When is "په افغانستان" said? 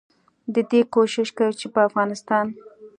1.73-2.45